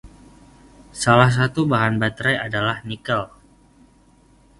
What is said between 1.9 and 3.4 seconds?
baterai adalah nikel.